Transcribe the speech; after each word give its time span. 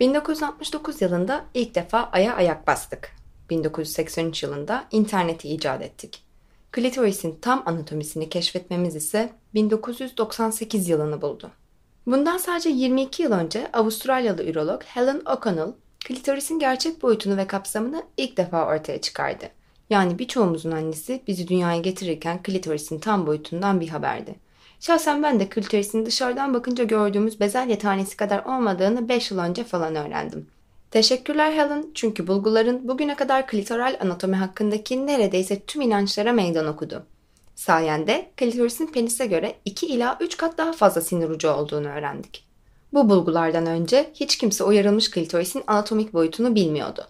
1969 0.00 1.02
yılında 1.02 1.44
ilk 1.54 1.74
defa 1.74 2.08
Ay'a 2.12 2.34
ayak 2.34 2.66
bastık. 2.66 3.10
1983 3.50 4.42
yılında 4.42 4.84
interneti 4.90 5.48
icat 5.48 5.82
ettik. 5.82 6.22
Klitorisin 6.72 7.38
tam 7.40 7.62
anatomisini 7.66 8.28
keşfetmemiz 8.28 8.96
ise 8.96 9.32
1998 9.54 10.88
yılını 10.88 11.22
buldu. 11.22 11.50
Bundan 12.06 12.38
sadece 12.38 12.68
22 12.70 13.22
yıl 13.22 13.32
önce 13.32 13.72
Avustralyalı 13.72 14.44
ürolog 14.44 14.82
Helen 14.82 15.22
O'Connell 15.26 15.72
klitorisin 16.04 16.58
gerçek 16.58 17.02
boyutunu 17.02 17.36
ve 17.36 17.46
kapsamını 17.46 18.02
ilk 18.16 18.36
defa 18.36 18.66
ortaya 18.66 19.00
çıkardı. 19.00 19.44
Yani 19.90 20.18
birçoğumuzun 20.18 20.70
annesi 20.70 21.22
bizi 21.26 21.48
dünyaya 21.48 21.80
getirirken 21.80 22.42
klitorisin 22.42 22.98
tam 22.98 23.26
boyutundan 23.26 23.80
bir 23.80 23.88
haberdi. 23.88 24.34
Şahsen 24.86 25.22
ben 25.22 25.40
de 25.40 25.48
klitorisin 25.48 26.06
dışarıdan 26.06 26.54
bakınca 26.54 26.84
gördüğümüz 26.84 27.40
bezelye 27.40 27.78
tanesi 27.78 28.16
kadar 28.16 28.44
olmadığını 28.44 29.08
5 29.08 29.30
yıl 29.30 29.38
önce 29.38 29.64
falan 29.64 29.94
öğrendim. 29.94 30.46
Teşekkürler 30.90 31.52
Helen 31.52 31.86
çünkü 31.94 32.26
bulguların 32.26 32.88
bugüne 32.88 33.14
kadar 33.14 33.46
klitoral 33.46 33.96
anatomi 34.00 34.36
hakkındaki 34.36 35.06
neredeyse 35.06 35.60
tüm 35.60 35.82
inançlara 35.82 36.32
meydan 36.32 36.66
okudu. 36.66 37.06
Sayende 37.54 38.30
klitorisin 38.36 38.86
penise 38.86 39.26
göre 39.26 39.54
2 39.64 39.86
ila 39.86 40.18
3 40.20 40.36
kat 40.36 40.58
daha 40.58 40.72
fazla 40.72 41.00
sinir 41.00 41.30
ucu 41.30 41.50
olduğunu 41.50 41.88
öğrendik. 41.88 42.44
Bu 42.92 43.10
bulgulardan 43.10 43.66
önce 43.66 44.10
hiç 44.14 44.38
kimse 44.38 44.64
uyarılmış 44.64 45.10
klitorisin 45.10 45.64
anatomik 45.66 46.12
boyutunu 46.12 46.54
bilmiyordu. 46.54 47.06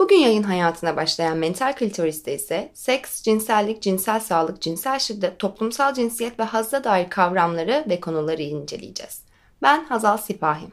Bugün 0.00 0.16
yayın 0.16 0.42
hayatına 0.42 0.96
başlayan 0.96 1.36
mental 1.36 1.72
klitoriste 1.72 2.34
ise 2.34 2.70
seks, 2.74 3.22
cinsellik, 3.22 3.82
cinsel 3.82 4.20
sağlık, 4.20 4.62
cinsel 4.62 4.98
şiddet, 4.98 5.38
toplumsal 5.38 5.94
cinsiyet 5.94 6.38
ve 6.40 6.42
hazza 6.42 6.84
dair 6.84 7.10
kavramları 7.10 7.84
ve 7.88 8.00
konuları 8.00 8.42
inceleyeceğiz. 8.42 9.22
Ben 9.62 9.84
Hazal 9.84 10.16
Sipahi. 10.16 10.66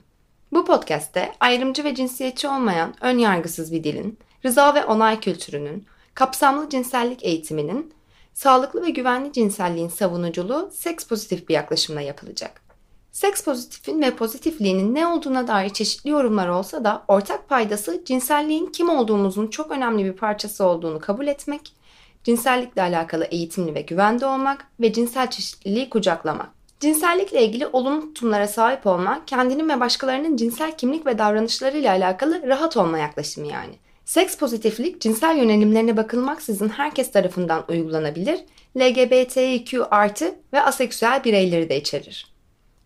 Bu 0.52 0.66
podcast'te 0.66 1.32
ayrımcı 1.40 1.84
ve 1.84 1.96
cinsiyetçi 1.96 2.48
olmayan 2.48 2.94
ön 3.02 3.18
yargısız 3.18 3.72
bir 3.72 3.84
dilin, 3.84 4.20
rıza 4.46 4.76
ve 4.76 4.86
onay 4.86 5.20
kültürünün, 5.20 5.86
kapsamlı 6.14 6.70
cinsellik 6.70 7.24
eğitiminin, 7.24 7.94
sağlıklı 8.34 8.86
ve 8.86 8.90
güvenli 8.90 9.34
cinselliğin 9.34 9.90
savunuculuğu 9.90 10.72
seks 10.74 11.08
pozitif 11.08 11.50
bir 11.50 11.54
yaklaşımla 11.54 12.02
yapılacak. 12.02 12.67
Seks 13.18 13.44
pozitifin 13.44 14.02
ve 14.02 14.16
pozitifliğinin 14.16 14.96
ne 14.96 15.08
olduğuna 15.08 15.48
dair 15.48 15.70
çeşitli 15.70 16.10
yorumlar 16.10 16.48
olsa 16.48 16.84
da 16.84 17.04
ortak 17.08 17.50
paydası 17.50 18.02
cinselliğin 18.06 18.66
kim 18.66 18.90
olduğumuzun 18.90 19.48
çok 19.48 19.72
önemli 19.72 20.06
bir 20.06 20.14
parçası 20.14 20.66
olduğunu 20.66 21.00
kabul 21.00 21.28
etmek, 21.28 21.74
cinsellikle 22.24 22.82
alakalı 22.82 23.26
eğitimli 23.26 23.76
ve 23.76 23.82
güvende 23.82 24.26
olmak 24.26 24.68
ve 24.80 24.94
cinsel 24.94 25.30
çeşitliliği 25.30 25.90
kucaklamak. 25.90 26.50
Cinsellikle 26.80 27.46
ilgili 27.46 27.68
olumlu 27.68 28.02
tutumlara 28.02 28.48
sahip 28.48 28.88
olma, 28.88 29.22
kendinin 29.26 29.70
ve 29.70 29.80
başkalarının 29.80 30.38
cinsel 30.38 30.78
kimlik 30.78 31.06
ve 31.06 31.18
davranışlarıyla 31.18 31.92
alakalı 31.92 32.48
rahat 32.48 32.78
olma 32.78 32.98
yaklaşımı 32.98 33.48
yani. 33.48 33.76
Seks 34.06 34.38
pozitiflik 34.38 35.02
cinsel 35.02 35.38
yönelimlerine 35.38 35.98
bakılmaksızın 35.98 36.70
herkes 36.70 37.12
tarafından 37.12 37.64
uygulanabilir, 37.70 38.40
LGBTQ 38.78 39.86
artı 39.92 40.36
ve 40.54 40.62
aseksüel 40.62 41.24
bireyleri 41.24 41.70
de 41.70 41.78
içerir. 41.78 42.37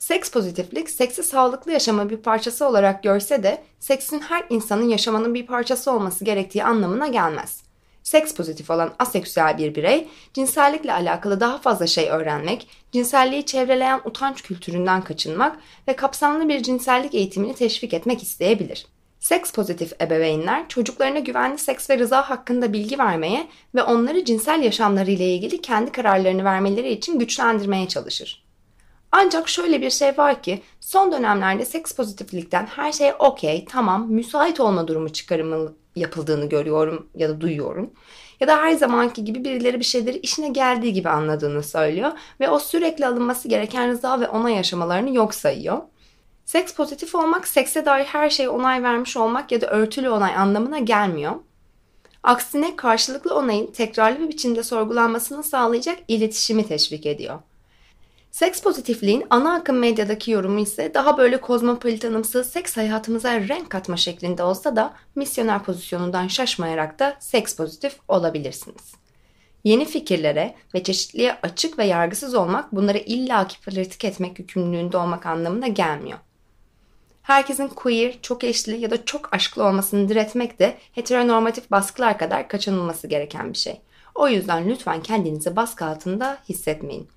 Seks 0.01 0.31
pozitiflik, 0.31 0.89
seksi 0.89 1.23
sağlıklı 1.23 1.71
yaşama 1.71 2.09
bir 2.09 2.17
parçası 2.17 2.67
olarak 2.67 3.03
görse 3.03 3.43
de 3.43 3.61
seksin 3.79 4.19
her 4.19 4.43
insanın 4.49 4.89
yaşamanın 4.89 5.33
bir 5.33 5.45
parçası 5.45 5.91
olması 5.91 6.25
gerektiği 6.25 6.63
anlamına 6.63 7.07
gelmez. 7.07 7.63
Seks 8.03 8.33
pozitif 8.33 8.69
olan 8.69 8.93
aseksüel 8.99 9.57
bir 9.57 9.75
birey, 9.75 10.07
cinsellikle 10.33 10.93
alakalı 10.93 11.39
daha 11.39 11.57
fazla 11.57 11.87
şey 11.87 12.09
öğrenmek, 12.09 12.67
cinselliği 12.91 13.45
çevreleyen 13.45 14.01
utanç 14.05 14.41
kültüründen 14.41 15.01
kaçınmak 15.01 15.57
ve 15.87 15.95
kapsamlı 15.95 16.49
bir 16.49 16.63
cinsellik 16.63 17.15
eğitimini 17.15 17.55
teşvik 17.55 17.93
etmek 17.93 18.23
isteyebilir. 18.23 18.85
Seks 19.19 19.51
pozitif 19.51 20.01
ebeveynler 20.01 20.67
çocuklarına 20.67 21.19
güvenli 21.19 21.57
seks 21.57 21.89
ve 21.89 21.99
rıza 21.99 22.29
hakkında 22.29 22.73
bilgi 22.73 22.99
vermeye 22.99 23.47
ve 23.75 23.83
onları 23.83 24.25
cinsel 24.25 24.61
yaşamları 24.63 25.11
ile 25.11 25.35
ilgili 25.35 25.61
kendi 25.61 25.91
kararlarını 25.91 26.43
vermeleri 26.43 26.91
için 26.91 27.19
güçlendirmeye 27.19 27.87
çalışır. 27.87 28.50
Ancak 29.11 29.49
şöyle 29.49 29.81
bir 29.81 29.89
şey 29.89 30.17
var 30.17 30.43
ki 30.43 30.61
son 30.79 31.11
dönemlerde 31.11 31.65
seks 31.65 31.91
pozitiflikten 31.91 32.65
her 32.65 32.91
şey 32.91 33.11
okey, 33.19 33.65
tamam, 33.65 34.11
müsait 34.11 34.59
olma 34.59 34.87
durumu 34.87 35.09
çıkarımı 35.09 35.73
yapıldığını 35.95 36.49
görüyorum 36.49 37.09
ya 37.15 37.29
da 37.29 37.41
duyuyorum. 37.41 37.93
Ya 38.39 38.47
da 38.47 38.57
her 38.57 38.71
zamanki 38.71 39.23
gibi 39.23 39.43
birileri 39.43 39.79
bir 39.79 39.85
şeyleri 39.85 40.17
işine 40.17 40.49
geldiği 40.49 40.93
gibi 40.93 41.09
anladığını 41.09 41.63
söylüyor 41.63 42.11
ve 42.39 42.49
o 42.49 42.59
sürekli 42.59 43.07
alınması 43.07 43.47
gereken 43.47 43.89
rıza 43.89 44.19
ve 44.19 44.27
onay 44.27 44.53
yaşamalarını 44.53 45.15
yok 45.15 45.33
sayıyor. 45.33 45.77
Seks 46.45 46.73
pozitif 46.73 47.15
olmak, 47.15 47.47
sekse 47.47 47.85
dair 47.85 48.05
her 48.05 48.29
şeye 48.29 48.49
onay 48.49 48.83
vermiş 48.83 49.17
olmak 49.17 49.51
ya 49.51 49.61
da 49.61 49.67
örtülü 49.67 50.09
onay 50.09 50.35
anlamına 50.35 50.79
gelmiyor. 50.79 51.35
Aksine 52.23 52.75
karşılıklı 52.75 53.35
onayın 53.35 53.67
tekrarlı 53.67 54.19
bir 54.19 54.29
biçimde 54.29 54.63
sorgulanmasını 54.63 55.43
sağlayacak 55.43 55.99
iletişimi 56.07 56.67
teşvik 56.67 57.05
ediyor. 57.05 57.39
Seks 58.31 58.61
pozitifliğin 58.61 59.25
ana 59.29 59.53
akım 59.53 59.79
medyadaki 59.79 60.31
yorumu 60.31 60.59
ise 60.59 60.93
daha 60.93 61.17
böyle 61.17 61.41
kozmopolitanımsı 61.41 62.43
seks 62.43 62.77
hayatımıza 62.77 63.39
renk 63.39 63.69
katma 63.69 63.97
şeklinde 63.97 64.43
olsa 64.43 64.75
da 64.75 64.93
misyoner 65.15 65.63
pozisyonundan 65.63 66.27
şaşmayarak 66.27 66.99
da 66.99 67.17
seks 67.19 67.55
pozitif 67.55 67.95
olabilirsiniz. 68.07 68.93
Yeni 69.63 69.85
fikirlere 69.85 70.55
ve 70.75 70.83
çeşitliğe 70.83 71.37
açık 71.43 71.79
ve 71.79 71.85
yargısız 71.85 72.35
olmak 72.35 72.75
bunları 72.75 72.97
illaki 72.97 73.61
pratik 73.61 74.05
etmek 74.05 74.39
yükümlülüğünde 74.39 74.97
olmak 74.97 75.25
anlamına 75.25 75.67
gelmiyor. 75.67 76.19
Herkesin 77.21 77.67
queer, 77.67 78.21
çok 78.21 78.43
eşli 78.43 78.77
ya 78.77 78.91
da 78.91 79.05
çok 79.05 79.33
aşklı 79.33 79.63
olmasını 79.63 80.09
diretmek 80.09 80.59
de 80.59 80.77
heteronormatif 80.91 81.71
baskılar 81.71 82.17
kadar 82.17 82.47
kaçınılması 82.47 83.07
gereken 83.07 83.53
bir 83.53 83.57
şey. 83.57 83.81
O 84.15 84.27
yüzden 84.27 84.69
lütfen 84.69 85.03
kendinizi 85.03 85.55
baskı 85.55 85.85
altında 85.85 86.37
hissetmeyin. 86.49 87.09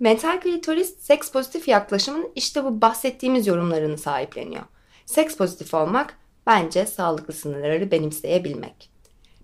Mental 0.00 0.40
klitorist 0.40 1.02
seks 1.02 1.30
pozitif 1.30 1.68
yaklaşımın 1.68 2.30
işte 2.34 2.64
bu 2.64 2.80
bahsettiğimiz 2.80 3.46
yorumlarını 3.46 3.98
sahipleniyor. 3.98 4.62
Seks 5.06 5.36
pozitif 5.36 5.74
olmak 5.74 6.18
bence 6.46 6.86
sağlıklı 6.86 7.34
sınırları 7.34 7.90
benimseyebilmek. 7.90 8.90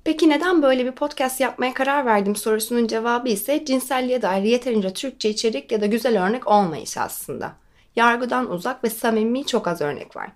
Peki 0.05 0.29
neden 0.29 0.63
böyle 0.63 0.87
bir 0.87 0.93
podcast 0.93 1.41
yapmaya 1.41 1.75
karar 1.75 2.07
verdim 2.07 2.37
sorusunun 2.37 2.87
cevabı 2.87 3.29
ise 3.29 3.65
cinselliğe 3.65 4.23
dair 4.23 4.43
yeterince 4.43 4.93
Türkçe 4.93 5.31
içerik 5.31 5.73
ya 5.73 5.81
da 5.81 5.87
güzel 5.87 6.25
örnek 6.25 6.49
olmayış 6.49 6.99
aslında. 6.99 7.53
Yargıdan 7.97 8.51
uzak 8.51 8.85
ve 8.85 8.91
samimi 8.91 9.47
çok 9.47 9.69
az 9.69 9.81
örnek 9.81 10.17
var. 10.17 10.31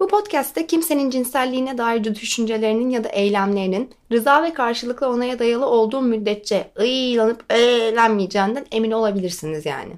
Bu 0.00 0.08
podcast'te 0.08 0.66
kimsenin 0.66 1.10
cinselliğine 1.10 1.78
dair 1.78 2.04
düşüncelerinin 2.04 2.90
ya 2.90 3.04
da 3.04 3.08
eylemlerinin 3.08 3.90
rıza 4.12 4.42
ve 4.42 4.54
karşılıklı 4.54 5.08
onaya 5.08 5.38
dayalı 5.38 5.66
olduğu 5.66 6.00
müddetçe 6.00 6.70
ıylanıp 6.78 7.44
eğlenmeyeceğinden 7.50 8.66
emin 8.72 8.90
olabilirsiniz 8.90 9.66
yani. 9.66 9.92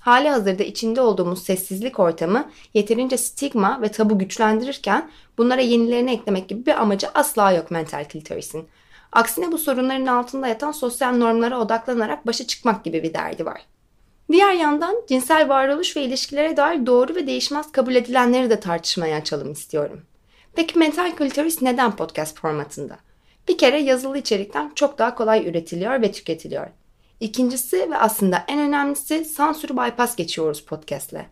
Hali 0.00 0.28
hazırda 0.28 0.62
içinde 0.62 1.00
olduğumuz 1.00 1.42
sessizlik 1.42 2.00
ortamı 2.00 2.50
yeterince 2.74 3.16
stigma 3.16 3.82
ve 3.82 3.88
tabu 3.88 4.18
güçlendirirken 4.18 5.10
bunlara 5.38 5.60
yenilerini 5.60 6.10
eklemek 6.10 6.48
gibi 6.48 6.66
bir 6.66 6.80
amacı 6.80 7.08
asla 7.14 7.52
yok 7.52 7.70
mental 7.70 8.04
klitorisin. 8.04 8.68
Aksine 9.12 9.52
bu 9.52 9.58
sorunların 9.58 10.06
altında 10.06 10.48
yatan 10.48 10.72
sosyal 10.72 11.16
normlara 11.16 11.60
odaklanarak 11.60 12.26
başa 12.26 12.46
çıkmak 12.46 12.84
gibi 12.84 13.02
bir 13.02 13.14
derdi 13.14 13.46
var. 13.46 13.60
Diğer 14.30 14.52
yandan 14.52 14.96
cinsel 15.08 15.48
varoluş 15.48 15.96
ve 15.96 16.02
ilişkilere 16.02 16.56
dair 16.56 16.86
doğru 16.86 17.14
ve 17.14 17.26
değişmez 17.26 17.72
kabul 17.72 17.94
edilenleri 17.94 18.50
de 18.50 18.60
tartışmaya 18.60 19.16
açalım 19.16 19.52
istiyorum. 19.52 20.02
Peki 20.54 20.78
mental 20.78 21.16
klitoris 21.16 21.62
neden 21.62 21.96
podcast 21.96 22.38
formatında? 22.38 22.96
Bir 23.48 23.58
kere 23.58 23.80
yazılı 23.80 24.18
içerikten 24.18 24.72
çok 24.74 24.98
daha 24.98 25.14
kolay 25.14 25.48
üretiliyor 25.48 26.02
ve 26.02 26.12
tüketiliyor. 26.12 26.66
İkincisi 27.20 27.90
ve 27.90 27.96
aslında 27.96 28.44
en 28.48 28.58
önemlisi 28.58 29.24
sansürü 29.24 29.72
bypass 29.72 30.16
geçiyoruz 30.16 30.64
podcastle. 30.64 31.26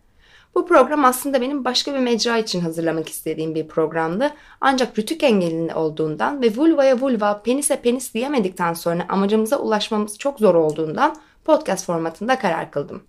Bu 0.55 0.65
program 0.67 1.05
aslında 1.05 1.41
benim 1.41 1.65
başka 1.65 1.93
bir 1.93 1.99
mecra 1.99 2.37
için 2.37 2.59
hazırlamak 2.61 3.09
istediğim 3.09 3.55
bir 3.55 3.67
programdı. 3.67 4.31
Ancak 4.61 4.99
rütük 4.99 5.23
engelinde 5.23 5.75
olduğundan 5.75 6.41
ve 6.41 6.55
vulvaya 6.55 7.01
vulva, 7.01 7.41
penise 7.41 7.81
penis 7.81 8.13
diyemedikten 8.13 8.73
sonra 8.73 9.05
amacımıza 9.09 9.57
ulaşmamız 9.57 10.17
çok 10.17 10.39
zor 10.39 10.55
olduğundan 10.55 11.15
podcast 11.45 11.85
formatında 11.85 12.39
karar 12.39 12.71
kıldım. 12.71 13.03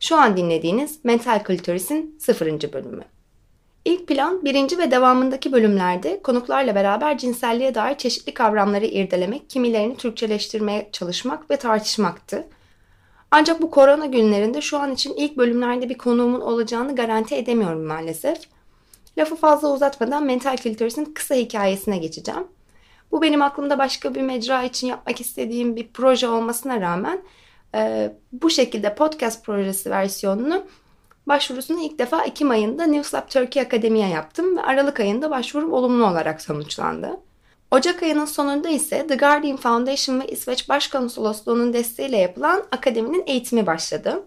Şu 0.00 0.16
an 0.16 0.36
dinlediğiniz 0.36 1.04
Mental 1.04 1.44
Klitoris'in 1.44 2.18
0. 2.20 2.72
bölümü. 2.72 3.04
İlk 3.84 4.08
plan 4.08 4.44
birinci 4.44 4.78
ve 4.78 4.90
devamındaki 4.90 5.52
bölümlerde 5.52 6.22
konuklarla 6.22 6.74
beraber 6.74 7.18
cinselliğe 7.18 7.74
dair 7.74 7.98
çeşitli 7.98 8.34
kavramları 8.34 8.86
irdelemek, 8.86 9.50
kimilerini 9.50 9.96
Türkçeleştirmeye 9.96 10.88
çalışmak 10.92 11.50
ve 11.50 11.56
tartışmaktı. 11.56 12.46
Ancak 13.30 13.62
bu 13.62 13.70
korona 13.70 14.06
günlerinde 14.06 14.60
şu 14.60 14.78
an 14.78 14.92
için 14.92 15.14
ilk 15.16 15.36
bölümlerde 15.36 15.88
bir 15.88 15.98
konuğumun 15.98 16.40
olacağını 16.40 16.96
garanti 16.96 17.34
edemiyorum 17.34 17.84
maalesef. 17.84 18.38
Lafı 19.18 19.36
fazla 19.36 19.72
uzatmadan 19.72 20.24
mental 20.24 20.56
klitoris'in 20.56 21.04
kısa 21.04 21.34
hikayesine 21.34 21.98
geçeceğim. 21.98 22.44
Bu 23.12 23.22
benim 23.22 23.42
aklımda 23.42 23.78
başka 23.78 24.14
bir 24.14 24.22
mecra 24.22 24.62
için 24.62 24.86
yapmak 24.86 25.20
istediğim 25.20 25.76
bir 25.76 25.88
proje 25.94 26.28
olmasına 26.28 26.80
rağmen 26.80 27.20
e, 27.74 28.12
bu 28.32 28.50
şekilde 28.50 28.94
podcast 28.94 29.44
projesi 29.44 29.90
versiyonunu 29.90 30.64
Başvurusunu 31.26 31.80
ilk 31.80 31.98
defa 31.98 32.24
Ekim 32.24 32.50
ayında 32.50 32.86
News 32.86 33.14
Lab 33.14 33.28
Turkey 33.28 33.62
Akademi'ye 33.62 34.08
yaptım 34.08 34.56
ve 34.56 34.62
Aralık 34.62 35.00
ayında 35.00 35.30
başvurum 35.30 35.72
olumlu 35.72 36.06
olarak 36.06 36.42
sonuçlandı. 36.42 37.20
Ocak 37.70 38.02
ayının 38.02 38.24
sonunda 38.24 38.68
ise 38.68 39.06
The 39.06 39.16
Guardian 39.16 39.56
Foundation 39.56 40.20
ve 40.20 40.26
İsveç 40.26 40.68
Başkonsolosluğu'nun 40.68 41.72
desteğiyle 41.72 42.16
yapılan 42.16 42.62
akademinin 42.72 43.24
eğitimi 43.26 43.66
başladı. 43.66 44.22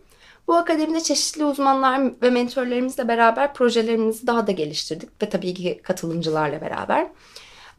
Bu 0.48 0.56
akademide 0.56 1.02
çeşitli 1.02 1.46
uzmanlar 1.46 2.22
ve 2.22 2.30
mentorlarımızla 2.30 3.08
beraber 3.08 3.54
projelerimizi 3.54 4.28
daha 4.28 4.48
da 4.48 4.52
geliştirdik 4.52 5.10
ve 5.24 5.30
tabii 5.30 5.54
ki 5.54 5.80
katılımcılarla 5.84 6.62
beraber. 6.62 7.08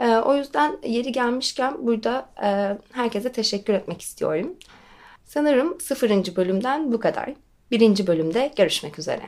Ee, 0.01 0.09
o 0.09 0.37
yüzden 0.37 0.79
yeri 0.85 1.13
gelmişken 1.13 1.87
burada 1.87 2.29
e, 2.43 2.79
herkese 2.93 3.33
teşekkür 3.33 3.73
etmek 3.73 4.03
istiyorum. 4.03 4.55
Sanırım 5.29 5.81
sıfırıncı 5.81 6.37
bölümden 6.37 6.93
bu 6.93 7.01
kadar. 7.01 7.35
Birinci 7.71 8.07
bölümde 8.07 8.53
görüşmek 8.57 8.99
üzere. 8.99 9.23